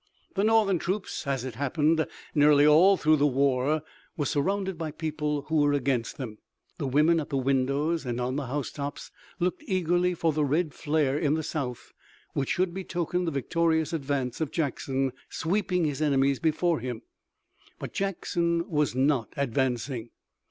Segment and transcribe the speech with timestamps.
[0.33, 3.83] The Northern troops, as it happened, nearly all through the war,
[4.17, 6.39] were surrounded by people who were against them.
[6.79, 10.73] The women at the windows and on the house tops looked eagerly for the red
[10.73, 11.93] flare in the South
[12.33, 17.03] which should betoken the victorious advance of Jackson, sweeping his enemies before him.
[17.77, 20.09] But Jackson was not advancing.